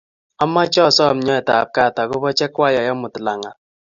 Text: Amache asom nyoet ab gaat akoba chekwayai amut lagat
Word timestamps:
Amache 0.43 0.81
asom 0.89 1.17
nyoet 1.25 1.47
ab 1.55 1.69
gaat 1.75 1.95
akoba 2.03 2.29
chekwayai 2.37 2.87
amut 2.91 3.15
lagat 3.25 3.57